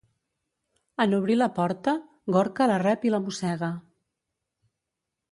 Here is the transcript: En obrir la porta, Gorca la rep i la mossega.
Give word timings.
En 1.03 1.11
obrir 1.17 1.35
la 1.41 1.47
porta, 1.57 1.93
Gorca 2.35 2.67
la 2.71 2.77
rep 2.85 3.05
i 3.09 3.11
la 3.15 3.19
mossega. 3.27 3.69